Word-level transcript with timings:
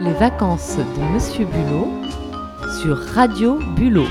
Les 0.00 0.12
vacances 0.12 0.76
de 0.76 1.12
Monsieur 1.12 1.44
Bulot 1.44 1.88
sur 2.80 2.96
Radio 2.96 3.58
Bulot. 3.74 4.06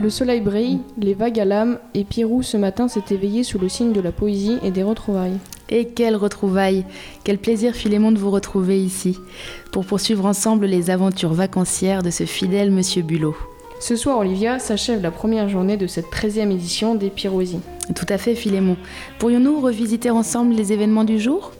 Le 0.00 0.08
soleil 0.08 0.40
brille, 0.40 0.78
les 0.96 1.14
vagues 1.14 1.40
à 1.40 1.44
l'âme, 1.44 1.78
et 1.94 2.04
Pirou 2.04 2.44
ce 2.44 2.56
matin 2.56 2.86
s'est 2.86 3.02
éveillé 3.10 3.42
sous 3.42 3.58
le 3.58 3.68
signe 3.68 3.92
de 3.92 4.00
la 4.00 4.12
poésie 4.12 4.58
et 4.62 4.70
des 4.70 4.84
retrouvailles. 4.84 5.38
Et 5.68 5.86
quelle 5.86 6.14
retrouvaille 6.14 6.84
Quel 7.24 7.38
plaisir 7.38 7.74
Philémon 7.74 8.12
de 8.12 8.18
vous 8.18 8.30
retrouver 8.30 8.80
ici, 8.80 9.18
pour 9.72 9.84
poursuivre 9.84 10.26
ensemble 10.26 10.66
les 10.66 10.90
aventures 10.90 11.34
vacancières 11.34 12.04
de 12.04 12.10
ce 12.10 12.24
fidèle 12.24 12.70
Monsieur 12.70 13.02
Bulot. 13.02 13.36
Ce 13.80 13.96
soir, 13.96 14.18
Olivia 14.18 14.58
s'achève 14.58 15.00
la 15.00 15.10
première 15.10 15.48
journée 15.48 15.78
de 15.78 15.86
cette 15.86 16.12
13e 16.12 16.50
édition 16.52 16.94
des 16.94 17.08
Piroisies. 17.08 17.62
Tout 17.96 18.04
à 18.10 18.18
fait 18.18 18.34
Philémon. 18.34 18.76
Pourrions-nous 19.18 19.58
revisiter 19.58 20.10
ensemble 20.10 20.52
les 20.52 20.74
événements 20.74 21.04
du 21.04 21.18
jour? 21.18 21.52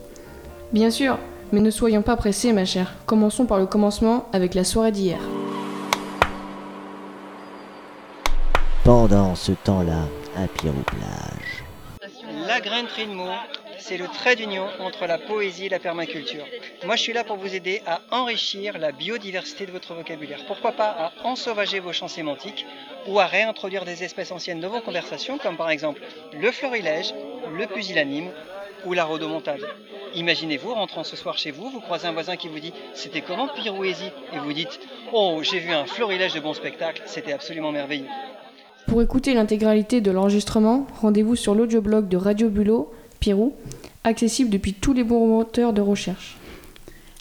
Bien 0.71 0.91
sûr, 0.91 1.19
mais 1.51 1.61
ne 1.61 1.71
soyons 1.71 2.03
pas 2.03 2.17
pressés, 2.17 2.53
ma 2.53 2.67
chère. 2.67 2.93
Commençons 3.07 3.47
par 3.47 3.59
le 3.59 3.65
commencement 3.65 4.29
avec 4.35 4.55
la 4.55 4.65
soirée 4.65 4.93
d'hier. 4.93 5.19
Pendant 8.85 9.35
ce 9.35 9.53
temps-là, 9.53 10.03
à 10.37 10.47
Pirou-Plage. 10.47 11.65
La 12.47 12.61
graine 12.61 12.87
mots, 13.15 13.25
c'est 13.81 13.97
le 13.97 14.07
trait 14.07 14.37
d'union 14.37 14.67
entre 14.79 15.07
la 15.07 15.19
poésie 15.19 15.67
et 15.67 15.69
la 15.69 15.79
permaculture. 15.79 16.45
Moi, 16.85 16.97
je 16.97 17.03
suis 17.03 17.13
là 17.13 17.25
pour 17.25 17.37
vous 17.37 17.55
aider 17.55 17.83
à 17.87 18.01
enrichir 18.11 18.79
la 18.79 18.93
biodiversité 18.93 19.67
de 19.67 19.73
votre 19.73 19.95
vocabulaire. 19.95 20.45
Pourquoi 20.47 20.73
pas 20.73 20.89
à 20.89 21.13
ensauvager 21.25 21.81
vos 21.81 21.93
champs 21.93 22.09
sémantiques 22.09 22.67
ou 23.07 23.19
à 23.19 23.27
réintroduire 23.27 23.85
des 23.85 24.05
espèces 24.05 24.33
anciennes 24.33 24.61
dans 24.61 24.69
vos 24.69 24.81
conversations, 24.81 25.39
comme 25.39 25.57
par 25.57 25.71
exemple 25.71 26.03
le 26.39 26.51
florilège, 26.53 27.15
le 27.57 27.67
pusillanime 27.67 28.31
ou 28.85 28.93
la 28.93 29.05
rhodomontade. 29.05 29.67
Imaginez-vous 30.15 30.75
rentrant 30.75 31.05
ce 31.05 31.17
soir 31.17 31.39
chez 31.39 31.51
vous, 31.51 31.71
vous 31.71 31.81
croisez 31.81 32.07
un 32.07 32.13
voisin 32.13 32.37
qui 32.37 32.49
vous 32.49 32.59
dit 32.59 32.73
c'était 32.95 33.21
comment 33.21 33.49
Pirouésie? 33.49 34.11
Et 34.33 34.39
vous 34.39 34.53
dites 34.53 34.81
oh 35.13 35.41
j'ai 35.43 35.61
vu 35.61 35.73
un 35.73 35.85
florilège 35.85 36.35
de 36.35 36.41
bons 36.41 36.55
spectacles, 36.55 37.03
c'était 37.07 37.33
absolument 37.33 37.73
merveilleux. 37.73 38.09
Pour 38.87 39.03
écouter 39.03 39.35
l'intégralité 39.35 40.01
de 40.01 40.11
l'enregistrement, 40.11 40.87
rendez-vous 41.01 41.37
sur 41.37 41.55
l'audioblog 41.55 42.09
de 42.09 42.17
Radio 42.17 42.49
Bulot, 42.49 42.91
Pirou, 43.21 43.55
accessible 44.03 44.51
depuis 44.51 44.75
tous 44.75 44.93
les 44.93 45.05
bons 45.05 45.29
moteurs 45.29 45.73
de 45.73 45.81
recherche. 45.81 46.37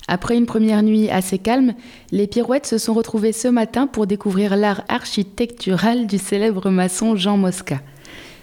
Après 0.08 0.36
une 0.36 0.48
première 0.48 0.82
nuit 0.82 1.10
assez 1.10 1.38
calme, 1.38 1.74
les 2.12 2.26
pirouettes 2.26 2.66
se 2.66 2.80
sont 2.80 2.96
retrouvées 2.96 3.32
ce 3.32 3.48
matin 3.48 3.86
pour 3.86 4.08
découvrir 4.08 4.56
l'art 4.56 4.84
architectural 4.88 6.08
du 6.08 6.18
célèbre 6.18 6.72
maçon 6.72 7.16
Jean 7.16 7.38
Mosca. 7.38 7.80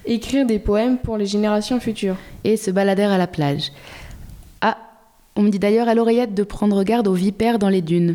Écrire 0.05 0.47
des 0.47 0.61
poèmes 0.61 0.99
pour 0.99 1.17
les 1.17 1.27
générations 1.27 1.81
futures. 1.81 2.17
Et 2.45 2.57
se 2.57 2.71
baladèrent 2.71 3.11
à 3.11 3.19
la 3.19 3.27
plage. 3.27 3.73
Ah, 4.61 4.79
on 5.35 5.43
me 5.43 5.51
dit 5.51 5.59
d'ailleurs 5.59 5.89
à 5.89 5.97
l'oreillette 5.97 6.35
de 6.35 6.45
prendre 6.45 6.85
garde 6.85 7.09
aux 7.09 7.15
vipères 7.15 7.59
dans 7.59 7.69
les 7.69 7.83
dunes. 7.83 8.15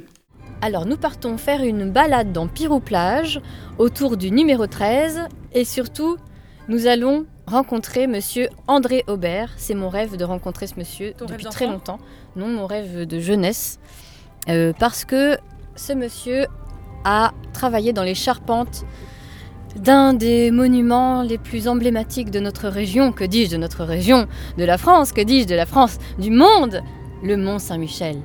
Alors 0.62 0.86
nous 0.86 0.96
partons 0.96 1.38
faire 1.38 1.64
une 1.64 1.92
balade 1.92 2.32
dans 2.32 2.48
Pirou-Plage 2.48 3.42
autour 3.80 4.16
du 4.16 4.32
numéro 4.32 4.68
13 4.68 5.24
et 5.54 5.66
surtout 5.66 6.16
nous 6.70 6.88
allons 6.88 7.26
rencontrer 7.52 8.08
monsieur 8.08 8.50
André 8.68 9.04
Aubert. 9.08 9.52
C'est 9.58 9.76
mon 9.76 9.90
rêve 9.90 10.18
de 10.18 10.24
rencontrer 10.24 10.68
ce 10.68 10.76
monsieur 10.78 11.14
depuis 11.20 11.46
très 11.46 11.68
longtemps. 11.68 12.00
Non, 12.36 12.48
mon 12.48 12.66
rêve 12.66 13.06
de 13.06 13.20
jeunesse. 13.20 13.80
Euh, 14.50 14.74
parce 14.78 15.06
que 15.06 15.38
ce 15.76 15.94
monsieur 15.94 16.48
a 17.04 17.32
travaillé 17.54 17.94
dans 17.94 18.04
les 18.04 18.16
charpentes 18.16 18.86
d'un 19.76 20.14
des 20.14 20.52
monuments 20.52 21.24
les 21.24 21.38
plus 21.38 21.68
emblématiques 21.68 22.32
de 22.32 22.40
notre 22.40 22.68
région, 22.68 23.12
que 23.12 23.24
dis-je 23.24 23.52
de 23.52 23.58
notre 23.58 23.84
région, 23.86 24.28
de 24.58 24.64
la 24.64 24.78
France, 24.78 25.12
que 25.12 25.22
dis-je 25.22 25.48
de 25.48 25.56
la 25.56 25.66
France, 25.66 25.98
du 26.20 26.32
monde, 26.32 26.82
le 27.24 27.38
Mont 27.38 27.60
Saint-Michel. 27.60 28.18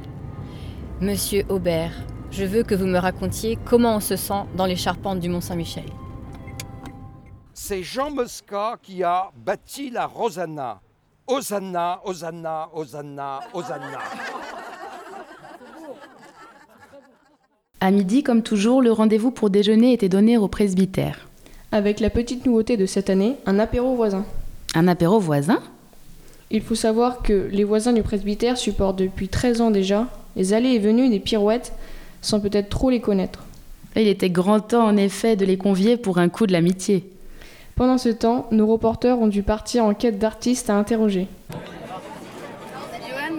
Monsieur 1.00 1.44
Aubert, 1.48 1.92
je 2.30 2.44
veux 2.44 2.62
que 2.62 2.74
vous 2.74 2.86
me 2.86 2.98
racontiez 2.98 3.58
comment 3.64 3.96
on 3.96 4.00
se 4.00 4.16
sent 4.16 4.42
dans 4.56 4.66
les 4.66 4.76
charpentes 4.76 5.20
du 5.20 5.28
Mont 5.28 5.40
Saint-Michel. 5.40 5.84
C'est 7.58 7.82
Jean 7.82 8.10
Mosca 8.10 8.76
qui 8.82 9.02
a 9.02 9.30
bâti 9.34 9.88
la 9.88 10.06
Rosanna. 10.06 10.78
Hosanna, 11.26 12.02
Hosanna, 12.04 12.68
Hosanna, 12.74 13.40
Hosanna. 13.54 13.98
À 17.80 17.90
midi, 17.90 18.22
comme 18.22 18.42
toujours, 18.42 18.82
le 18.82 18.92
rendez-vous 18.92 19.30
pour 19.30 19.48
déjeuner 19.48 19.94
était 19.94 20.10
donné 20.10 20.36
au 20.36 20.48
presbytère. 20.48 21.28
Avec 21.72 21.98
la 22.00 22.10
petite 22.10 22.44
nouveauté 22.44 22.76
de 22.76 22.84
cette 22.84 23.08
année, 23.08 23.36
un 23.46 23.58
apéro 23.58 23.96
voisin. 23.96 24.26
Un 24.74 24.86
apéro 24.86 25.18
voisin 25.18 25.60
Il 26.50 26.60
faut 26.60 26.74
savoir 26.74 27.22
que 27.22 27.48
les 27.50 27.64
voisins 27.64 27.94
du 27.94 28.02
presbytère 28.02 28.58
supportent 28.58 28.98
depuis 28.98 29.28
13 29.28 29.62
ans 29.62 29.70
déjà 29.70 30.08
les 30.36 30.52
allées 30.52 30.74
et 30.74 30.78
venues 30.78 31.08
des 31.08 31.20
pirouettes 31.20 31.72
sans 32.20 32.38
peut-être 32.38 32.68
trop 32.68 32.90
les 32.90 33.00
connaître. 33.00 33.44
Il 33.96 34.08
était 34.08 34.28
grand 34.28 34.60
temps 34.60 34.84
en 34.84 34.98
effet 34.98 35.36
de 35.36 35.46
les 35.46 35.56
convier 35.56 35.96
pour 35.96 36.18
un 36.18 36.28
coup 36.28 36.46
de 36.46 36.52
l'amitié. 36.52 37.15
Pendant 37.76 37.98
ce 37.98 38.08
temps, 38.08 38.46
nos 38.52 38.66
reporters 38.66 39.18
ont 39.18 39.26
dû 39.26 39.42
partir 39.42 39.84
en 39.84 39.92
quête 39.92 40.18
d'artistes 40.18 40.70
à 40.70 40.76
interroger. 40.76 41.28
Johan. 43.06 43.36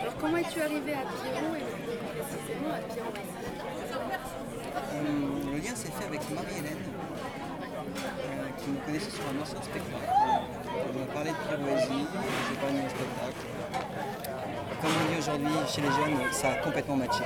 Alors 0.00 0.14
comment 0.18 0.38
es-tu 0.38 0.58
arrivé 0.58 0.94
à 0.94 1.04
Pierrot 1.04 1.54
et 1.54 1.64
précisément 2.16 2.72
à 2.72 2.80
Pierrot 2.90 3.12
Le 5.52 5.58
lien 5.58 5.74
s'est 5.74 5.90
fait 5.92 6.06
avec 6.06 6.20
Marie-Hélène, 6.30 6.78
euh, 7.98 8.48
qui 8.56 8.70
me 8.70 8.86
connaissait 8.86 9.10
sur 9.10 9.24
un 9.28 9.42
ancien 9.42 9.60
spectacle. 9.60 10.08
On 10.64 10.98
m'a 10.98 11.04
parlé 11.12 11.30
de 11.32 11.36
Pirouésie, 11.36 12.06
j'ai 12.48 12.56
parlé 12.56 12.78
de 12.78 12.82
mon 12.82 12.88
spectacle. 12.88 13.44
Comme 14.80 14.90
on 14.96 15.12
dit 15.12 15.18
aujourd'hui 15.18 15.56
chez 15.68 15.82
les 15.82 15.88
jeunes, 15.88 16.32
ça 16.32 16.52
a 16.52 16.54
complètement 16.64 16.96
matché. 16.96 17.19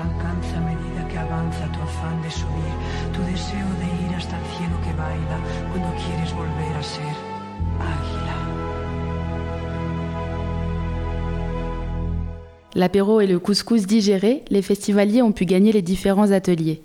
Alcanza 0.00 0.56
a 0.56 0.60
medida 0.60 1.06
que 1.08 1.18
avanza 1.18 1.64
tu 1.72 1.80
afán 1.80 2.20
de 2.22 2.30
subir, 2.30 2.72
tu 3.12 3.20
deseo 3.22 3.68
de 3.80 3.88
ir 4.04 4.14
hasta 4.16 4.36
el 4.38 4.46
cielo 4.56 4.76
que 4.84 4.92
baila, 4.94 5.38
cuando 5.70 5.90
quieres 6.02 6.32
volver 6.32 6.76
a 6.76 6.82
ser 6.82 7.14
águila. 7.92 8.36
L'apéro 12.74 13.20
et 13.20 13.26
le 13.26 13.38
couscous 13.38 13.86
digérés, 13.86 14.44
les 14.48 14.62
festivaliers 14.62 15.22
ont 15.22 15.32
pu 15.32 15.44
gagner 15.44 15.72
les 15.72 15.82
différents 15.82 16.30
ateliers. 16.30 16.82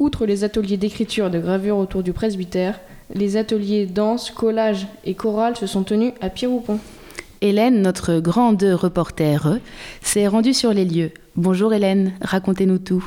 Outre 0.00 0.26
les 0.26 0.42
ateliers 0.42 0.76
d'écriture 0.76 1.28
et 1.28 1.30
de 1.30 1.38
gravure 1.38 1.78
autour 1.78 2.02
du 2.02 2.12
presbytère, 2.12 2.80
les 3.14 3.36
ateliers 3.36 3.86
danse, 3.86 4.30
collage 4.30 4.88
et 5.04 5.14
chorale 5.14 5.56
se 5.56 5.66
sont 5.66 5.84
tenus 5.84 6.12
à 6.20 6.30
Pierroupon. 6.30 6.80
Hélène, 7.44 7.82
notre 7.82 8.20
grande 8.20 8.62
reporter, 8.62 9.58
s'est 10.00 10.28
rendue 10.28 10.54
sur 10.54 10.72
les 10.72 10.86
lieux. 10.86 11.10
Bonjour 11.36 11.74
Hélène, 11.74 12.14
racontez-nous 12.22 12.78
tout. 12.78 13.06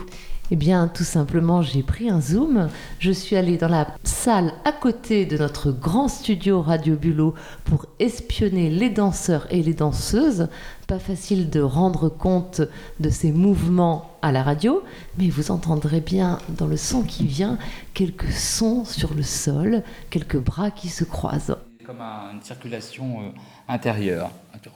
Eh 0.52 0.56
bien, 0.56 0.88
tout 0.88 1.04
simplement, 1.04 1.64
j'ai 1.64 1.82
pris 1.82 2.12
un 2.12 2.22
zoom. 2.22 2.70
Je 3.00 3.12
suis 3.12 3.36
allée 3.36 3.58
dans 3.58 3.68
la 3.68 3.88
salle 4.04 4.54
à 4.64 4.74
côté 4.74 5.26
de 5.26 5.40
notre 5.40 5.72
grand 5.72 6.08
studio 6.08 6.62
Radio 6.62 6.96
Bulot 6.96 7.34
pour 7.66 7.88
espionner 7.98 8.70
les 8.70 8.92
danseurs 8.92 9.48
et 9.50 9.64
les 9.64 9.74
danseuses. 9.74 10.50
Pas 10.86 11.00
facile 11.00 11.50
de 11.50 11.62
rendre 11.62 12.08
compte 12.08 12.62
de 13.00 13.10
ces 13.10 13.32
mouvements 13.32 14.12
à 14.22 14.32
la 14.32 14.44
radio, 14.44 14.84
mais 15.18 15.30
vous 15.30 15.50
entendrez 15.50 16.00
bien 16.00 16.38
dans 16.50 16.68
le 16.68 16.78
son 16.78 17.02
qui 17.02 17.26
vient 17.26 17.58
quelques 17.96 18.32
sons 18.32 18.86
sur 18.86 19.16
le 19.16 19.24
sol, 19.24 19.82
quelques 20.12 20.38
bras 20.38 20.70
qui 20.70 20.90
se 20.90 21.06
croisent. 21.06 21.58
Comme 21.88 22.02
un- 22.02 22.34
une 22.34 22.42
circulation 22.42 23.22
euh, 23.22 23.30
intérieure. 23.70 24.30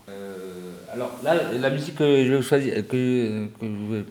Euh, 0.08 0.72
alors 0.94 1.12
là, 1.24 1.52
la 1.52 1.70
musique 1.70 1.96
que 1.96 2.24
je 2.26 2.38
que, 2.82 3.48
vais, 3.92 4.06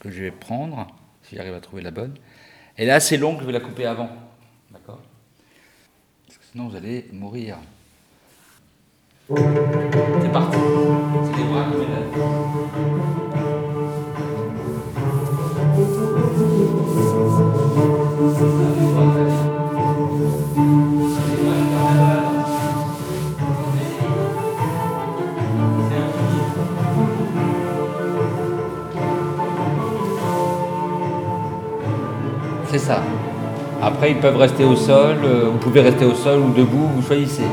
que 0.00 0.10
je 0.10 0.22
vais 0.24 0.30
prendre, 0.32 0.88
si 1.22 1.36
j'arrive 1.36 1.54
à 1.54 1.60
trouver 1.60 1.82
la 1.82 1.92
bonne, 1.92 2.14
elle 2.76 2.88
est 2.88 2.92
assez 2.92 3.16
longue, 3.16 3.38
je 3.40 3.46
vais 3.46 3.52
la 3.52 3.60
couper 3.60 3.86
avant. 3.86 4.10
D'accord? 4.72 4.98
Parce 6.26 6.38
que 6.38 6.44
sinon 6.50 6.68
vous 6.68 6.76
allez 6.76 7.06
mourir. 7.12 7.56
C'est 9.28 10.32
parti. 10.32 10.58
C'est 11.24 11.36
les 11.36 11.44
bras 11.44 11.66
C'est 32.70 32.78
ça. 32.78 33.02
Après, 33.82 34.10
ils 34.10 34.18
peuvent 34.18 34.36
rester 34.36 34.64
au 34.64 34.76
sol, 34.76 35.16
euh, 35.24 35.48
vous 35.50 35.58
pouvez 35.58 35.80
rester 35.80 36.04
au 36.04 36.14
sol 36.14 36.40
ou 36.40 36.52
debout, 36.52 36.90
vous 36.94 37.02
choisissez. 37.02 37.46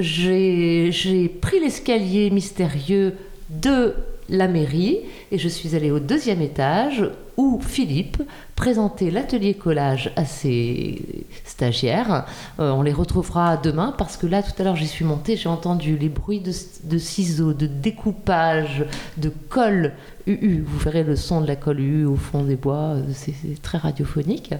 J'ai 0.00 1.28
pris 1.40 1.60
l'escalier 1.60 2.30
mystérieux 2.30 3.14
de 3.48 3.94
la 4.28 4.48
mairie 4.48 5.00
et 5.32 5.38
je 5.38 5.48
suis 5.48 5.74
allée 5.74 5.90
au 5.90 5.98
deuxième 5.98 6.40
étage 6.40 7.04
où 7.36 7.60
Philippe 7.60 8.22
présentait 8.54 9.10
l'atelier 9.10 9.54
collage 9.54 10.12
à 10.16 10.24
ses 10.24 11.24
stagiaires. 11.44 12.26
Euh, 12.58 12.70
on 12.70 12.82
les 12.82 12.92
retrouvera 12.92 13.56
demain 13.56 13.94
parce 13.96 14.16
que 14.16 14.26
là, 14.26 14.42
tout 14.42 14.52
à 14.58 14.62
l'heure, 14.62 14.76
j'y 14.76 14.86
suis 14.86 15.04
montée, 15.04 15.36
j'ai 15.36 15.48
entendu 15.48 15.96
les 15.96 16.10
bruits 16.10 16.40
de, 16.40 16.98
ciseaux, 16.98 17.54
de 17.54 17.66
découpage, 17.66 18.84
de 19.16 19.30
colle 19.48 19.94
UU. 20.26 20.62
Vous 20.66 20.78
verrez 20.78 21.02
le 21.02 21.16
son 21.16 21.40
de 21.40 21.46
la 21.46 21.56
colle 21.56 21.80
UU 21.80 22.04
au 22.04 22.16
fond 22.16 22.44
des 22.44 22.56
bois, 22.56 22.94
euh, 22.96 23.02
c'est 23.14 23.60
très 23.62 23.78
radiophonique. 23.78 24.54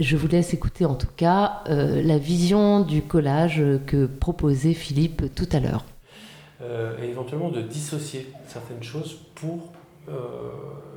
Je 0.00 0.16
vous 0.16 0.28
laisse 0.28 0.54
écouter 0.54 0.86
en 0.86 0.94
tout 0.94 1.12
cas 1.14 1.62
euh, 1.68 2.02
la 2.02 2.16
vision 2.16 2.80
du 2.80 3.02
collage 3.02 3.62
que 3.86 4.06
proposait 4.06 4.72
Philippe 4.72 5.34
tout 5.34 5.48
à 5.52 5.60
l'heure. 5.60 5.84
Euh, 6.62 6.96
et 7.02 7.10
éventuellement 7.10 7.50
de 7.50 7.60
dissocier 7.60 8.32
certaines 8.48 8.82
choses 8.82 9.18
pour 9.34 9.72
euh, 10.08 10.12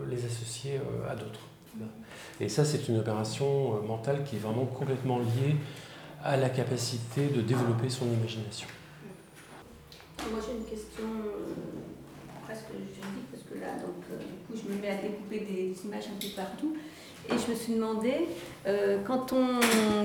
les 0.09 0.25
associer 0.25 0.77
euh, 0.77 1.11
à 1.11 1.15
d'autres. 1.15 1.41
Et 2.39 2.47
ça, 2.47 2.63
c'est 2.63 2.87
une 2.87 2.97
opération 2.99 3.75
euh, 3.75 3.81
mentale 3.85 4.23
qui 4.23 4.37
est 4.37 4.39
vraiment 4.39 4.65
complètement 4.65 5.19
liée 5.19 5.55
à 6.23 6.37
la 6.37 6.49
capacité 6.49 7.27
de 7.27 7.41
développer 7.41 7.89
son 7.89 8.05
imagination. 8.05 8.67
Moi 10.31 10.39
j'ai 10.45 10.53
une 10.57 10.63
question 10.63 11.03
euh, 11.03 12.45
presque 12.45 12.69
juridique 12.71 13.27
parce 13.29 13.43
que 13.43 13.59
là 13.59 13.73
donc 13.85 13.99
euh, 14.11 14.17
du 14.17 14.37
coup 14.47 14.53
je 14.55 14.73
me 14.73 14.81
mets 14.81 14.87
à 14.89 15.01
découper 15.01 15.39
des, 15.39 15.73
des 15.73 15.85
images 15.85 16.05
un 16.07 16.19
peu 16.21 16.31
partout 16.33 16.77
et 17.29 17.33
je 17.37 17.51
me 17.51 17.55
suis 17.55 17.73
demandé 17.73 18.13
euh, 18.67 18.97
quand 19.05 19.33
on 19.33 19.59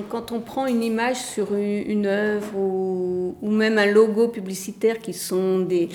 quand 0.08 0.32
on 0.32 0.40
prend 0.40 0.66
une 0.66 0.82
image 0.82 1.16
sur 1.16 1.54
une, 1.54 1.90
une 1.90 2.06
œuvre 2.06 2.56
ou, 2.56 3.36
ou 3.42 3.50
même 3.50 3.78
un 3.78 3.86
logo 3.86 4.28
publicitaire 4.28 4.98
qui 5.00 5.12
sont 5.12 5.60
des 5.60 5.88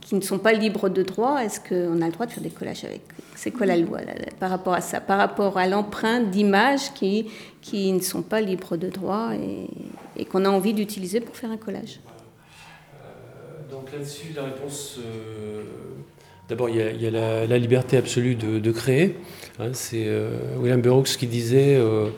qui 0.00 0.14
ne 0.16 0.22
sont 0.22 0.38
pas 0.40 0.52
libres 0.52 0.88
de 0.88 1.02
droit, 1.04 1.38
est-ce 1.38 1.60
qu'on 1.60 2.02
a 2.02 2.06
le 2.06 2.12
droit 2.12 2.26
de 2.26 2.32
faire 2.32 2.42
des 2.42 2.50
collages 2.50 2.82
avec 2.84 3.02
C'est 3.36 3.52
quoi 3.52 3.64
la 3.64 3.76
loi 3.76 4.00
là, 4.00 4.12
par 4.40 4.50
rapport 4.50 4.74
à 4.74 4.80
ça? 4.80 5.00
Par 5.00 5.18
rapport 5.18 5.56
à 5.56 5.68
l'empreinte 5.68 6.30
d'images 6.30 6.92
qui, 6.94 7.28
qui 7.62 7.92
ne 7.92 8.00
sont 8.00 8.22
pas 8.22 8.40
libres 8.40 8.76
de 8.76 8.88
droit 8.88 9.30
et, 9.34 9.68
et 10.16 10.24
qu'on 10.24 10.44
a 10.46 10.50
envie 10.50 10.74
d'utiliser 10.74 11.20
pour 11.20 11.36
faire 11.36 11.52
un 11.52 11.56
collage? 11.56 12.00
Donc 13.70 13.92
là-dessus, 13.92 14.32
la 14.34 14.44
réponse. 14.44 14.98
euh, 14.98 15.62
D'abord, 16.50 16.68
il 16.68 17.00
y 17.00 17.06
a, 17.06 17.46
la, 17.46 17.58
liberté 17.58 17.96
absolue 17.96 18.34
de, 18.34 18.58
de 18.58 18.72
créer. 18.72 19.14
hein. 19.60 19.70
c'est 19.72 20.06
euh, 20.08 20.30
William 20.58 20.82
Burroughs 20.82 21.16
qui 21.16 21.28
disait 21.28 21.76
euh, 21.76 22.08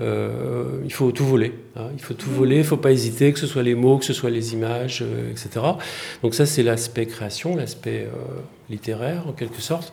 euh, 0.00 0.80
il 0.84 0.92
faut 0.92 1.12
tout 1.12 1.24
voler. 1.24 1.52
hein. 1.76 1.88
il 1.94 2.02
faut 2.02 2.14
tout 2.14 2.30
voler, 2.30 2.56
il 2.56 2.60
ne 2.60 2.64
faut 2.64 2.76
pas 2.76 2.90
hésiter, 2.90 3.32
que 3.32 3.38
ce 3.38 3.46
soit 3.46 3.62
les 3.62 3.74
mots, 3.74 3.98
que 3.98 4.04
ce 4.04 4.12
soit 4.12 4.30
les 4.30 4.52
images, 4.52 5.02
euh, 5.02 5.30
etc. 5.30 5.64
Donc, 6.22 6.34
ça, 6.34 6.46
c'est 6.46 6.62
l'aspect 6.62 7.06
création, 7.06 7.54
l'aspect 7.54 8.08
euh, 8.08 8.40
littéraire, 8.70 9.24
en 9.28 9.32
quelque 9.32 9.60
sorte. 9.60 9.92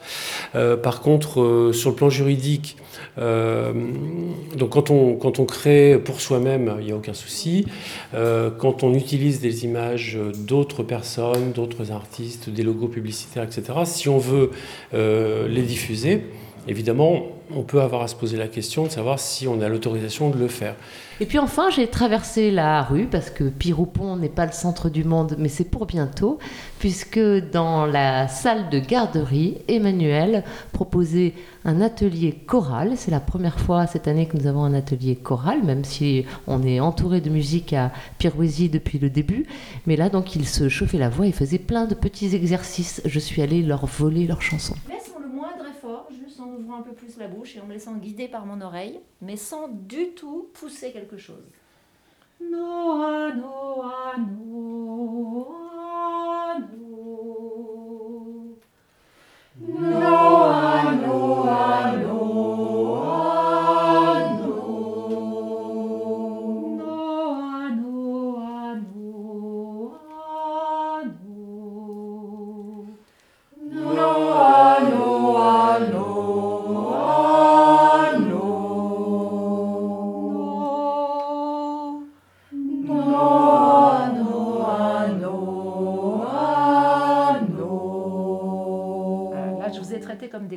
Par 0.54 1.02
contre, 1.02 1.72
sur 1.74 1.90
le 1.90 1.96
plan 1.96 2.10
juridique, 2.10 2.78
donc 3.18 4.70
quand 4.70 4.90
on, 4.90 5.16
quand 5.16 5.40
on 5.40 5.46
crée 5.46 6.00
pour 6.04 6.22
soi-même, 6.22 6.76
il 6.80 6.86
n'y 6.86 6.92
a 6.94 6.96
aucun 6.96 7.14
souci. 7.14 7.66
Quand 8.14 8.84
on 8.84 8.94
utilise 8.94 9.42
des 9.42 9.66
images 9.66 10.18
d'autres 10.48 10.84
personnes, 10.84 11.52
d'autres 11.52 11.92
artistes, 11.92 12.50
des 12.50 12.64
logos 12.64 12.88
publicitaires, 12.88 13.44
etc., 13.44 13.80
si 13.84 14.08
on 14.08 14.20
veut 14.20 14.52
les 14.94 15.64
diffuser, 15.64 16.24
évidemment, 16.68 17.24
on 17.56 17.64
peut 17.64 17.82
avoir 17.82 18.02
à 18.04 18.08
se 18.08 18.16
poser 18.16 18.38
la 18.38 18.48
question 18.48 18.84
de 18.84 18.90
savoir 18.90 19.20
si 19.20 19.48
on 19.48 19.62
a 19.62 19.68
l'autorisation 19.68 20.30
de 20.30 20.38
le 20.38 20.48
faire. 20.48 20.76
Et 21.20 21.26
puis 21.26 21.38
enfin, 21.38 21.70
j'ai 21.70 21.88
traversé 21.88 22.50
la 22.50 22.82
rue 22.82 23.06
parce 23.06 23.30
que 23.30 23.44
Piroupon 23.44 24.16
n'est 24.16 24.30
pas 24.30 24.48
le 24.48 24.54
centre 24.54 24.90
du 24.90 25.04
monde, 25.04 25.36
mais 25.38 25.50
c'est 25.50 25.66
pour 25.66 25.86
bientôt, 25.86 26.40
puisque 26.80 27.20
dans 27.20 27.86
la 27.86 28.28
salle 28.28 28.70
de 28.70 28.80
garderie, 28.80 29.58
Emmanuel 29.68 30.44
proposait 30.72 31.34
un 31.64 31.80
atelier 31.80 32.32
choral. 32.32 32.94
C'est 32.96 33.12
la 33.12 33.20
première 33.20 33.60
fois 33.60 33.86
cette 33.86 34.08
année 34.08 34.26
que 34.26 34.36
nous 34.36 34.48
avons 34.48 34.64
un 34.64 34.74
atelier 34.74 35.16
choral, 35.16 35.62
même 35.64 35.84
si 35.84 36.26
on 36.48 36.64
est 36.64 36.80
entouré 36.80 37.22
de 37.22 37.30
musique 37.30 37.74
à 37.74 37.92
Pirouésie 38.18 38.70
depuis 38.70 38.98
le 38.98 39.12
début. 39.12 39.46
Mais 39.86 39.96
là, 39.96 40.10
donc, 40.10 40.36
il 40.36 40.48
se 40.48 40.70
chauffait 40.70 40.98
la 40.98 41.10
voix 41.10 41.28
et 41.28 41.32
faisait 41.32 41.60
plein 41.60 41.86
de 41.86 41.94
petits 41.94 42.36
exercices. 42.36 43.00
Je 43.06 43.20
suis 43.20 43.44
allée 43.44 43.62
leur 43.62 43.86
voler 43.86 44.26
leurs 44.26 44.42
chansons. 44.42 44.76
Le 44.90 45.28
moindre 45.28 45.66
effort, 45.78 46.08
juste 46.10 46.31
en 46.42 46.54
ouvrant 46.54 46.78
un 46.78 46.82
peu 46.82 46.94
plus 46.94 47.18
la 47.18 47.28
bouche 47.28 47.56
et 47.56 47.60
en 47.60 47.66
me 47.66 47.74
laissant 47.74 47.96
guider 47.96 48.28
par 48.28 48.46
mon 48.46 48.62
oreille, 48.62 49.00
mais 49.22 49.38
sans 49.38 49.68
du 49.68 50.10
tout 50.10 50.50
pousser 50.54 50.92
quelque 50.92 51.18
chose. 51.18 51.44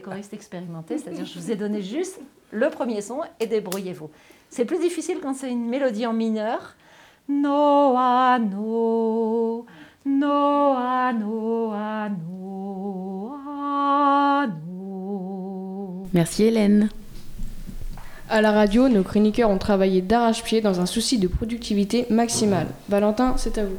Choristes 0.04 0.34
expérimentés, 0.34 0.98
c'est-à-dire 0.98 1.24
je 1.24 1.38
vous 1.38 1.50
ai 1.50 1.56
donné 1.56 1.80
juste 1.82 2.20
le 2.50 2.68
premier 2.70 3.00
son 3.00 3.20
et 3.40 3.46
débrouillez-vous. 3.46 4.10
C'est 4.50 4.64
plus 4.64 4.78
difficile 4.78 5.18
quand 5.22 5.34
c'est 5.34 5.50
une 5.50 5.66
mélodie 5.68 6.06
en 6.06 6.12
mineur. 6.12 6.76
Noa, 7.28 8.38
no, 8.38 9.66
noa, 10.04 11.12
noa, 11.12 12.08
noa, 12.10 13.26
no. 14.46 16.06
Merci 16.12 16.44
Hélène. 16.44 16.90
À 18.28 18.40
la 18.40 18.52
radio, 18.52 18.88
nos 18.88 19.02
chroniqueurs 19.02 19.50
ont 19.50 19.58
travaillé 19.58 20.00
d'arrache-pied 20.02 20.60
dans 20.60 20.80
un 20.80 20.86
souci 20.86 21.18
de 21.18 21.28
productivité 21.28 22.06
maximale. 22.10 22.68
Valentin, 22.88 23.34
c'est 23.36 23.58
à 23.58 23.64
vous. 23.64 23.78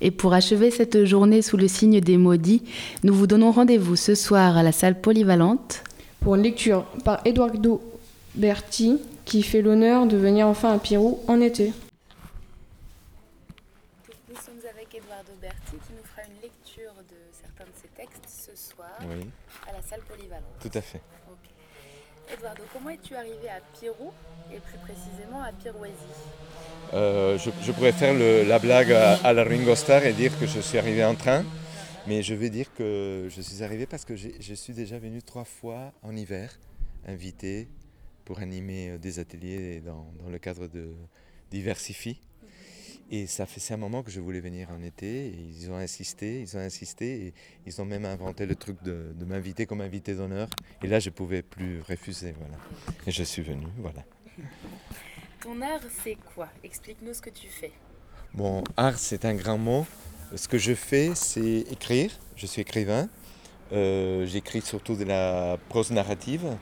Et 0.00 0.10
pour 0.10 0.32
achever 0.32 0.70
cette 0.70 1.04
journée 1.04 1.42
sous 1.42 1.56
le 1.56 1.68
signe 1.68 2.00
des 2.00 2.16
maudits, 2.16 2.62
nous 3.02 3.14
vous 3.14 3.26
donnons 3.26 3.50
rendez-vous 3.52 3.96
ce 3.96 4.14
soir 4.14 4.56
à 4.56 4.62
la 4.62 4.72
salle 4.72 5.00
polyvalente 5.00 5.82
pour 6.20 6.34
une 6.36 6.42
lecture 6.42 6.84
par 7.04 7.20
Eduardo 7.26 7.80
Berti 8.34 8.98
qui 9.24 9.42
fait 9.42 9.62
l'honneur 9.62 10.06
de 10.06 10.16
venir 10.16 10.46
enfin 10.46 10.72
à 10.74 10.78
Pirou 10.78 11.20
en 11.28 11.40
été. 11.40 11.72
Nous 14.28 14.36
sommes 14.36 14.54
avec 14.74 14.94
Eduardo 14.94 15.32
Berti 15.40 15.72
qui 15.72 15.92
nous 15.92 16.04
fera 16.04 16.22
une 16.26 16.40
lecture 16.42 16.92
de 17.08 17.16
certains 17.32 17.64
de 17.64 17.76
ses 17.80 17.88
textes 17.96 18.24
ce 18.50 18.56
soir 18.74 18.90
Oui. 19.02 19.26
à 19.68 19.72
la 19.72 19.82
salle 19.82 20.00
polyvalente. 20.08 20.44
Tout 20.60 20.70
à 20.78 20.80
fait. 20.80 21.00
Eduardo, 22.32 22.62
comment 22.72 22.90
es-tu 22.90 23.14
arrivé 23.16 23.48
à 23.48 23.60
Pirou 23.78 24.12
et 24.52 24.58
plus 24.58 24.78
précisément 24.78 25.42
à 25.42 25.52
Pirouésie 25.52 25.94
Euh, 26.92 27.38
je, 27.38 27.72
pourrais 27.72 27.92
faire 27.92 28.14
la 28.14 28.58
blague 28.58 28.92
à, 28.92 29.32
la 29.32 29.44
Ringo 29.44 29.74
Starr 29.74 30.04
et 30.04 30.12
dire 30.12 30.38
que 30.38 30.46
je 30.46 30.60
suis 30.60 30.78
arrivé 30.78 31.04
en 31.04 31.14
train, 31.14 31.44
mais 32.06 32.22
je 32.22 32.34
vais 32.34 32.50
dire 32.50 32.72
que 32.74 33.28
je 33.28 33.40
suis 33.40 33.62
arrivé 33.62 33.86
parce 33.86 34.04
que 34.04 34.14
je 34.16 34.54
suis 34.54 34.72
déjà 34.72 34.98
venu 34.98 35.22
trois 35.22 35.44
fois 35.44 35.92
en 36.02 36.16
hiver, 36.16 36.58
invité 37.06 37.68
pour 38.24 38.38
animer 38.38 38.90
euh, 38.90 38.98
des 38.98 39.18
ateliers 39.18 39.80
dans, 39.80 40.06
dans 40.22 40.30
le 40.30 40.38
cadre 40.38 40.68
de 40.68 40.94
Diversify. 41.50 42.20
Et 43.12 43.26
ça 43.26 43.44
fait 43.44 43.74
un 43.74 43.76
moment 43.76 44.04
que 44.04 44.10
je 44.10 44.20
voulais 44.20 44.40
venir 44.40 44.70
en 44.70 44.80
été 44.82 45.26
et 45.26 45.34
ils 45.34 45.68
ont 45.68 45.76
insisté, 45.76 46.42
ils 46.42 46.56
ont 46.56 46.60
insisté 46.60 47.26
et 47.26 47.34
ils 47.66 47.82
ont 47.82 47.84
même 47.84 48.04
inventé 48.04 48.46
le 48.46 48.54
truc 48.54 48.80
de, 48.84 49.12
de 49.16 49.24
m'inviter 49.24 49.66
comme 49.66 49.80
invité 49.80 50.14
d'honneur. 50.14 50.48
Et 50.84 50.86
là, 50.86 51.00
je 51.00 51.10
pouvais 51.10 51.42
plus 51.42 51.80
refuser, 51.80 52.34
voilà. 52.38 52.56
Et 53.08 53.10
je 53.10 53.24
suis 53.24 53.42
venu, 53.42 53.66
voilà. 53.78 54.04
Ton 55.40 55.60
art, 55.60 55.80
c'est 56.04 56.18
quoi? 56.34 56.48
Explique-nous 56.62 57.14
ce 57.14 57.20
que 57.20 57.30
tu 57.30 57.48
fais. 57.48 57.72
Bon, 58.32 58.62
art, 58.76 58.96
c'est 58.96 59.24
un 59.24 59.34
grand 59.34 59.58
mot. 59.58 59.86
Ce 60.36 60.46
que 60.46 60.58
je 60.58 60.74
fais, 60.74 61.10
c'est 61.16 61.64
écrire. 61.72 62.12
Je 62.36 62.46
suis 62.46 62.62
écrivain. 62.62 63.08
Euh, 63.72 64.24
J'écris 64.26 64.60
surtout 64.60 64.94
de 64.94 65.04
la 65.04 65.58
prose 65.68 65.90
narrative, 65.90 66.56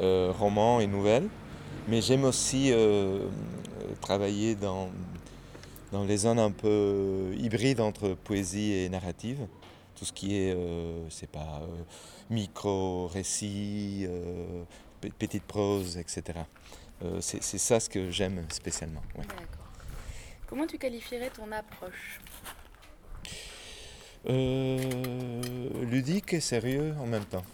euh, 0.00 0.32
romans 0.38 0.78
et 0.78 0.86
nouvelles. 0.86 1.28
Mais 1.88 2.00
j'aime 2.00 2.22
aussi 2.22 2.70
euh, 2.70 3.26
travailler 4.00 4.54
dans, 4.54 4.90
dans 5.92 6.04
les 6.04 6.16
zones 6.18 6.38
un 6.38 6.50
peu 6.52 7.34
hybrides 7.38 7.80
entre 7.80 8.10
poésie 8.14 8.72
et 8.72 8.88
narrative. 8.88 9.46
Tout 9.96 10.04
ce 10.04 10.12
qui 10.12 10.36
est, 10.36 10.54
euh, 10.54 11.08
c'est 11.10 11.28
pas, 11.30 11.60
euh, 11.62 11.82
micro-récits, 12.30 14.06
euh, 14.08 14.62
pe- 15.00 15.10
petite 15.18 15.44
prose, 15.44 15.98
etc. 15.98 16.38
Euh, 17.02 17.18
c'est 17.20 17.42
ça 17.42 17.80
ce 17.80 17.88
que 17.88 18.10
j'aime 18.10 18.44
spécialement. 18.50 19.02
ouais. 19.18 19.24
Comment 20.46 20.66
tu 20.66 20.78
qualifierais 20.78 21.30
ton 21.30 21.50
approche? 21.52 22.20
Euh, 24.28 25.40
ludique 25.84 26.32
et 26.34 26.40
sérieux 26.40 26.94
en 27.00 27.06
même 27.06 27.24
temps. 27.24 27.44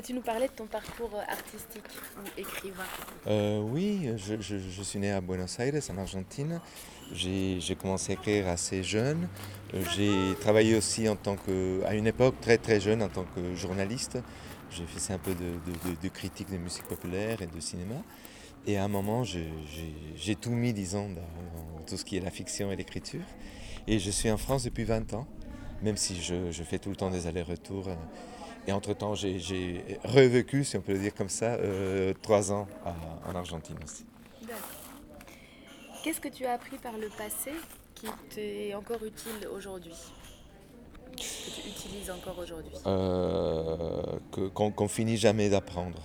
Peux-tu 0.00 0.14
nous 0.14 0.22
parler 0.22 0.46
de 0.46 0.52
ton 0.52 0.64
parcours 0.64 1.10
artistique 1.28 1.84
ou 2.16 2.40
écrivain? 2.40 2.86
Euh, 3.26 3.60
oui, 3.60 4.08
je, 4.16 4.82
suis 4.82 4.98
né 4.98 5.10
à 5.10 5.20
Buenos 5.20 5.58
Aires, 5.58 5.74
en 5.90 5.98
Argentine. 5.98 6.58
J'ai 7.12 7.76
commencé 7.78 8.12
à 8.12 8.14
écrire 8.14 8.48
assez 8.48 8.82
jeune. 8.82 9.28
Euh, 9.74 9.82
J'ai 9.94 10.34
travaillé 10.40 10.74
aussi 10.74 11.06
en 11.06 11.16
tant 11.16 11.36
que, 11.36 11.82
à 11.84 11.94
une 11.94 12.06
époque 12.06 12.40
très 12.40 12.56
très 12.56 12.80
jeune 12.80 13.02
en 13.02 13.10
tant 13.10 13.24
que 13.24 13.54
journaliste. 13.54 14.16
J'ai 14.70 14.86
fait 14.86 15.12
un 15.12 15.18
peu 15.18 15.34
de, 15.34 16.08
critique 16.08 16.50
de 16.50 16.56
musique 16.56 16.84
populaire 16.84 17.42
et 17.42 17.46
de 17.46 17.60
cinéma. 17.60 17.96
Et 18.66 18.78
à 18.78 18.84
un 18.84 18.88
moment, 18.88 19.22
j'ai- 19.22 20.36
tout 20.36 20.52
mis, 20.52 20.72
disons, 20.72 21.10
dans, 21.10 21.82
tout 21.86 21.98
ce 21.98 22.06
qui 22.06 22.16
est 22.16 22.20
la 22.20 22.30
fiction 22.30 22.72
et 22.72 22.76
l'écriture. 22.76 23.26
Et 23.86 23.98
je 23.98 24.10
suis 24.10 24.30
en 24.30 24.38
France 24.38 24.64
depuis 24.64 24.84
20 24.84 25.12
ans, 25.12 25.26
même 25.82 25.98
si 25.98 26.22
je 26.22 26.62
fais 26.62 26.78
tout 26.78 26.88
le 26.88 26.96
temps 26.96 27.10
des 27.10 27.26
allers-retours. 27.26 27.90
Et 28.70 28.72
entre-temps, 28.72 29.16
j'ai 29.16 29.82
revécu, 30.04 30.62
si 30.62 30.76
on 30.76 30.80
peut 30.80 30.92
le 30.92 31.00
dire 31.00 31.12
comme 31.12 31.28
ça, 31.28 31.54
euh, 31.54 32.14
trois 32.22 32.52
ans 32.52 32.68
à- 32.86 32.94
en 33.28 33.34
Argentine 33.34 33.74
aussi. 33.82 34.04
Qu'est-ce 36.04 36.20
que 36.20 36.28
tu 36.28 36.44
as 36.46 36.52
appris 36.52 36.78
par 36.78 36.96
le 36.96 37.08
passé 37.08 37.50
qui 37.96 38.06
t'est 38.32 38.72
encore 38.74 39.02
utile 39.04 39.48
aujourd'hui? 39.52 39.96
Que 41.16 41.16
tu 41.62 41.68
utilises 41.68 42.12
encore 42.12 42.38
aujourd'hui? 42.38 42.70
Euh, 42.86 44.02
Qu'on 44.54 44.86
finit 44.86 45.16
jamais 45.16 45.48
d'apprendre. 45.50 46.00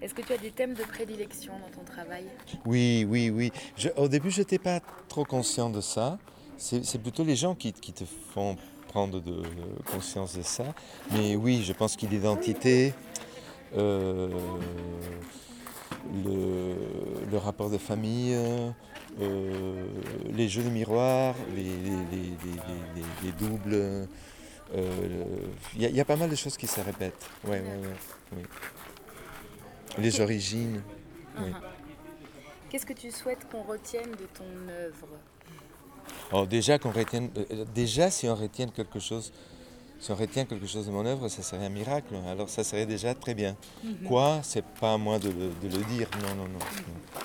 Est-ce 0.00 0.14
que 0.14 0.22
tu 0.22 0.32
as 0.32 0.38
des 0.38 0.52
thèmes 0.52 0.72
de 0.72 0.84
prédilection 0.84 1.52
dans 1.58 1.68
ton 1.78 1.84
travail? 1.84 2.24
Oui, 2.64 3.06
oui, 3.06 3.28
oui. 3.28 3.52
Je- 3.76 3.90
au 3.98 4.08
début, 4.08 4.30
je 4.30 4.38
n'étais 4.40 4.58
pas 4.58 4.80
trop 5.08 5.26
conscient 5.26 5.68
de 5.68 5.82
ça. 5.82 6.18
C'est 6.56 6.82
c'est 6.82 6.98
plutôt 6.98 7.24
les 7.24 7.36
gens 7.36 7.54
qui, 7.54 7.74
qui 7.74 7.92
te 7.92 8.04
font 8.32 8.56
prendre 8.96 9.20
de, 9.20 9.42
conscience 9.92 10.38
de 10.38 10.42
ça. 10.42 10.64
Mais 11.12 11.36
oui, 11.36 11.62
je 11.62 11.74
pense 11.74 11.96
qu'il 11.96 12.08
l'identité, 12.08 12.94
euh, 13.76 14.30
le, 16.24 16.74
le 17.30 17.36
rapport 17.36 17.68
de 17.68 17.76
famille, 17.76 18.32
euh, 19.20 19.86
les 20.32 20.48
jeux 20.48 20.62
de 20.62 20.70
miroir, 20.70 21.34
les, 21.54 21.62
les- 21.62 22.06
les- 22.12 22.36
les- 22.44 22.86
les- 22.96 23.24
les 23.24 23.32
doubles. 23.32 23.74
euh, 23.74 24.06
Il 25.74 25.82
y, 25.82 25.84
a- 25.84 25.90
il 25.90 25.96
y 25.96 26.00
a 26.00 26.04
pas 26.06 26.16
mal 26.16 26.30
de 26.30 26.34
choses 26.34 26.56
qui 26.56 26.66
se 26.66 26.80
répètent. 26.80 27.28
Ouais, 27.44 27.60
ouais, 27.60 27.78
ouais, 27.86 27.96
oui. 28.38 28.42
Les 29.98 30.20
origines. 30.22 30.80
oui. 31.38 31.50
Mhm. 31.50 31.54
Qu'est-ce 32.70 32.86
que 32.86 32.94
tu 32.94 33.10
souhaites 33.10 33.46
qu'on 33.50 33.62
retienne 33.62 34.10
de 34.12 34.26
ton 34.38 34.50
œuvre? 34.70 35.08
Alors 36.30 36.46
déjà 36.46 36.78
qu'on 36.78 36.90
retienne, 36.90 37.30
euh, 37.36 37.64
déjà 37.74 38.10
si 38.10 38.28
on 38.28 38.34
retient 38.34 38.66
quelque 38.68 38.98
chose, 38.98 39.32
si 40.00 40.10
on 40.10 40.14
retient 40.16 40.44
quelque 40.44 40.66
chose 40.66 40.86
de 40.86 40.90
mon 40.90 41.06
œuvre, 41.06 41.28
ça 41.28 41.42
serait 41.42 41.64
un 41.66 41.70
miracle. 41.70 42.14
Alors 42.28 42.48
ça 42.48 42.64
serait 42.64 42.86
déjà 42.86 43.14
très 43.14 43.34
bien. 43.34 43.56
Mhm. 43.84 43.94
Quoi? 44.08 44.40
C'est 44.42 44.64
pas 44.64 44.94
à 44.94 44.98
moi 44.98 45.18
de, 45.18 45.28
le- 45.28 45.68
de 45.68 45.76
le 45.76 45.84
dire. 45.84 46.08
Non, 46.22 46.34
non, 46.34 46.44
non. 46.48 46.58
non. 46.58 47.20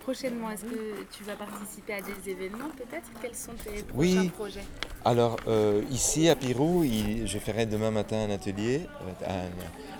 Prochainement, 0.00 0.50
est-ce 0.52 0.62
que 0.62 1.04
tu 1.16 1.24
vas 1.24 1.34
participer 1.34 1.94
à 1.94 2.00
des 2.00 2.30
événements 2.30 2.70
peut-être? 2.76 3.10
Quels 3.20 3.34
sont 3.34 3.54
tes 3.54 3.82
prochains 3.82 4.20
Oui. 4.20 4.28
projets? 4.28 4.64
Alors 5.04 5.36
euh, 5.48 5.82
ici 5.90 6.28
à 6.28 6.36
Pirou, 6.36 6.84
il- 6.84 7.26
je 7.26 7.38
ferai 7.40 7.66
demain 7.66 7.90
matin 7.90 8.16
un 8.28 8.30
atelier, 8.30 8.82
euh, 9.22 9.48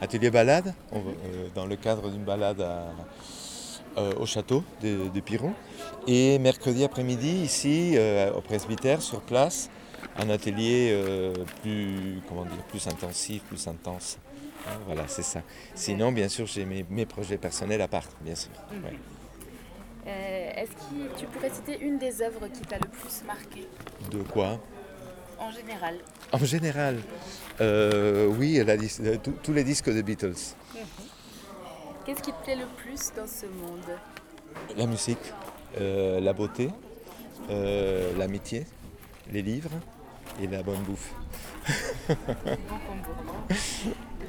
un 0.01 0.03
atelier 0.05 0.31
balade, 0.31 0.75
on 0.93 0.99
euh, 1.01 1.49
dans 1.57 1.67
le 1.67 1.75
cadre 1.75 2.09
d'une 2.11 2.23
balade 2.25 2.61
à- 2.61 2.93
euh, 3.97 4.15
au 4.19 4.27
château 4.27 4.63
de, 4.83 5.09
de 5.09 5.21
Pirou. 5.21 5.53
Et 6.07 6.39
mercredi 6.39 6.85
après-midi, 6.85 7.29
ici, 7.29 7.93
euh, 7.97 8.33
au 8.33 8.41
presbytère, 8.41 9.03
sur 9.03 9.21
place, 9.21 9.71
un 10.19 10.31
atelier 10.31 10.91
euh, 10.93 11.35
plus, 11.63 12.21
comment 12.29 12.45
dire, 12.45 12.63
plus 12.69 12.87
intensif, 12.87 13.43
plus 13.45 13.67
intense. 13.69 14.19
Hein, 14.69 14.79
voilà, 14.87 15.05
c'est 15.09 15.23
ça. 15.23 15.43
Sinon, 15.75 16.13
bien 16.13 16.29
sûr, 16.29 16.47
j'ai 16.47 16.65
mes, 16.65 16.85
mes 16.89 17.07
projets 17.07 17.39
personnels 17.39 17.81
à 17.83 17.89
part, 17.89 18.07
bien 18.21 18.35
sûr. 18.35 18.51
ouais. 18.73 18.99
Euh, 20.09 20.51
Est-ce 20.63 20.71
que 20.71 21.19
tu 21.19 21.27
pourrais 21.27 21.51
citer 21.51 21.81
une 21.81 21.99
des 21.99 22.23
œuvres 22.23 22.47
qui 22.49 22.61
t'a 22.61 22.77
le 22.79 22.89
plus 22.89 23.25
marqué? 23.27 23.67
De 24.11 24.23
quoi? 24.23 24.61
En 25.39 25.51
général 25.51 25.97
En 26.33 26.39
général, 26.39 26.99
oui, 28.39 28.63
la 28.65 28.77
tous- 29.19 29.35
tous 29.43 29.53
les 29.53 29.65
disques 29.65 29.91
de 29.93 30.01
Beatles. 30.03 30.55
Qu'est-ce 32.07 32.23
qui 32.23 32.31
te 32.31 32.45
plaît 32.45 32.55
le 32.55 32.67
plus 32.77 33.13
dans 33.17 33.27
ce 33.27 33.47
monde? 33.47 33.99
La 34.77 34.87
musique, 34.87 35.19
euh, 35.81 36.21
la 36.21 36.33
beauté, 36.33 36.71
euh, 37.51 38.17
l'amitié, 38.17 38.65
les 39.33 39.43
livres 39.43 39.73
et 40.41 40.47
la 40.47 40.63
bonne 40.63 40.79
bouffe. 40.85 41.13
Bon 42.09 42.15
combo. 42.87 43.57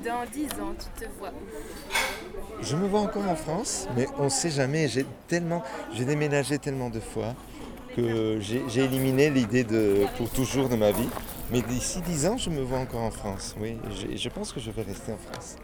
Dans 0.04 0.26
10 0.26 0.46
ans, 0.60 0.74
tu 0.74 1.06
te 1.06 1.08
vois 1.20 1.30
où? 1.30 2.64
Je 2.64 2.76
me 2.76 2.88
vois 2.88 3.02
encore 3.02 3.28
en 3.30 3.36
France, 3.36 3.88
mais 3.96 4.08
on 4.18 4.24
ne 4.24 4.30
sait 4.30 4.50
jamais. 4.50 4.88
J'ai 4.88 5.06
tellement, 5.28 5.62
j'ai 5.94 6.06
déménagé 6.06 6.58
tellement 6.58 6.90
de 6.90 7.00
fois 7.00 7.36
que 7.96 8.40
j'ai 8.40 8.84
éliminé 8.84 9.30
l'idée 9.30 9.64
de 9.64 10.08
pour 10.18 10.32
toujours 10.32 10.68
de 10.68 10.76
ma 10.76 10.92
vie. 10.92 11.10
Mais 11.52 11.62
d'ici 11.62 12.02
10 12.02 12.26
ans, 12.26 12.38
je 12.38 12.50
me 12.50 12.62
vois 12.62 12.80
encore 12.80 13.04
en 13.04 13.12
France. 13.12 13.56
Oui, 13.62 13.78
je 14.16 14.30
pense 14.30 14.52
que 14.52 14.60
je 14.60 14.72
vais 14.72 14.82
rester 14.82 15.12
en 15.12 15.18
France. 15.18 15.58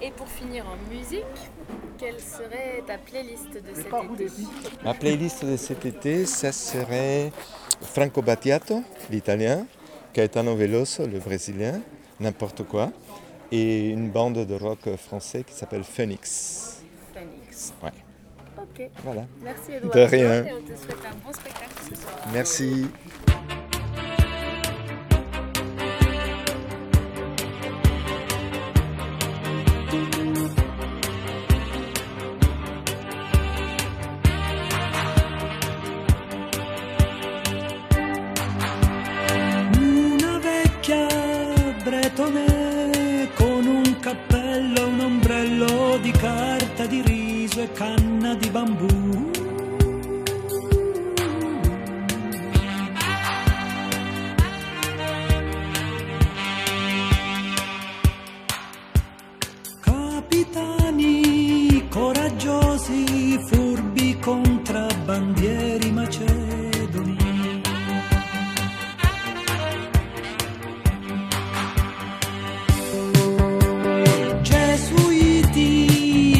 Et 0.00 0.10
pour 0.12 0.28
finir 0.28 0.64
en 0.66 0.76
musique, 0.94 1.24
quelle 1.98 2.20
serait 2.20 2.82
ta 2.86 2.98
playlist 2.98 3.52
de 3.52 3.74
cet 3.74 3.86
été 3.86 4.30
Ma 4.84 4.94
playlist 4.94 5.44
de 5.44 5.56
cet 5.56 5.84
été, 5.86 6.24
ça 6.24 6.52
serait 6.52 7.32
Franco 7.82 8.22
Battiato, 8.22 8.82
l'italien, 9.10 9.66
Caetano 10.12 10.54
Veloso, 10.54 11.06
le 11.06 11.18
brésilien, 11.18 11.80
n'importe 12.20 12.62
quoi, 12.62 12.92
et 13.50 13.88
une 13.88 14.10
bande 14.10 14.46
de 14.46 14.54
rock 14.54 14.94
français 14.96 15.42
qui 15.42 15.54
s'appelle 15.54 15.82
Phoenix. 15.82 16.82
Phoenix. 17.12 17.72
Ouais. 17.82 17.90
Ok. 18.56 18.90
Voilà. 19.02 19.26
Merci 19.42 19.72
Edouard. 19.72 19.94
De 19.94 20.00
rien. 20.00 20.44
Et 20.44 20.52
on 20.52 20.62
te 20.62 20.78
souhaite 20.78 21.04
un 21.04 21.26
bon 21.26 21.32
spectacle 21.32 21.74
ce 21.88 21.96
soir. 21.96 22.14
Merci. 22.32 22.86
Contrabbandieri 65.08 65.90
macedoni. 65.90 67.16
Gesuiti, 74.42 75.70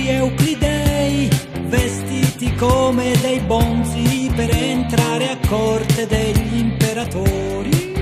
euclidei, 0.09 1.31
vestiti 1.69 2.55
come 2.57 3.17
dei 3.23 3.41
bonzi 3.41 4.31
per 4.37 4.51
entrare 4.51 5.31
a 5.31 5.39
corte 5.49 6.07
degli 6.07 6.59
imperatori 6.59 7.93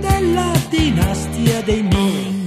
della 0.00 0.52
dinastia 0.70 1.60
dei 1.62 1.82
Ming. 1.82 2.37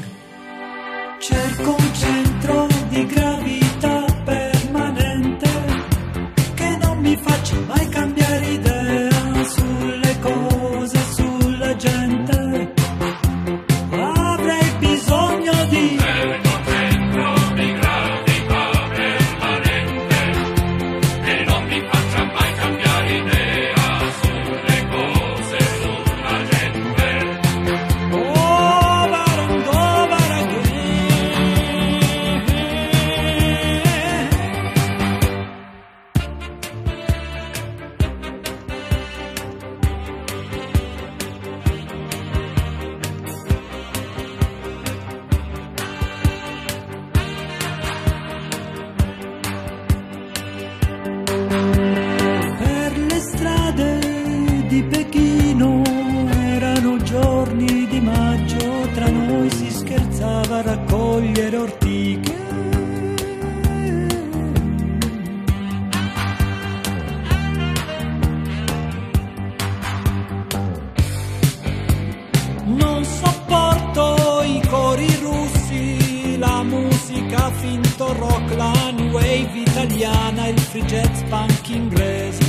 Finto 77.71 78.13
rock, 78.13 78.55
la 78.55 78.91
new 78.91 79.12
wave 79.12 79.55
italiana, 79.55 80.47
il 80.47 80.60
free 80.60 80.84
jazz 80.84 81.21
punk 81.29 81.69
inglese, 81.69 82.43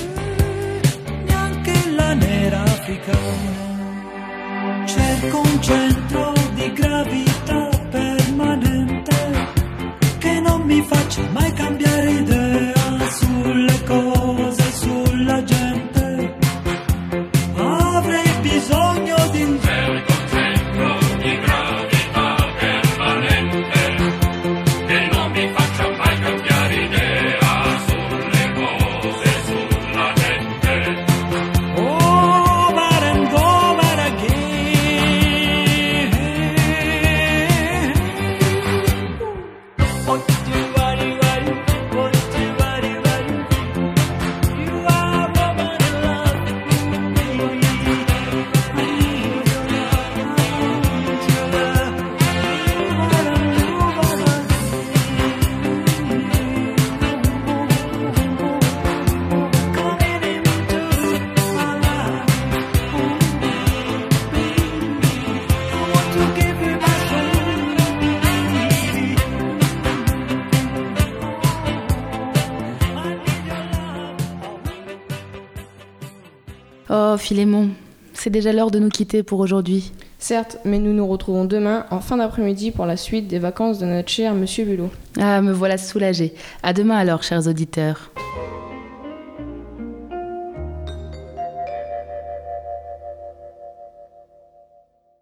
neanche 1.27 1.75
la 1.95 2.13
nera 2.15 2.63
africana. 2.63 3.61
Cerco 4.85 5.41
un 5.41 5.63
centro 5.63 6.33
di 6.55 6.73
gravità 6.73 7.69
permanente 7.91 9.17
che 10.19 10.41
non 10.41 10.63
mi 10.63 10.83
faccia 10.83 11.23
mai 11.31 11.53
cambiare 11.53 12.11
idea 12.11 12.73
sulle 13.11 13.83
cose, 13.85 14.52
Philémon, 77.23 77.69
c'est 78.15 78.31
déjà 78.31 78.53
l'heure 78.53 78.73
de 78.73 78.81
nous 78.81 78.89
quitter 78.89 79.23
pour 79.23 79.39
aujourd'hui. 79.39 79.93
Certes, 80.19 80.59
mais 80.65 80.81
nous 80.81 80.93
nous 80.93 81.07
retrouvons 81.07 81.45
demain 81.45 81.87
en 81.93 82.01
fin 82.01 82.17
d'après-midi 82.17 82.73
pour 82.73 82.85
la 82.85 82.97
suite 82.97 83.29
des 83.29 83.39
vacances 83.39 83.79
de 83.79 83.87
notre 83.87 84.09
cher 84.09 84.35
Monsieur 84.35 84.65
Bulot. 84.65 84.91
Ah, 85.21 85.41
me 85.41 85.53
voilà 85.53 85.79
soulagée. 85.79 86.35
À 86.65 86.73
demain 86.73 86.97
alors, 86.97 87.23
chers 87.23 87.47
auditeurs. 87.47 88.11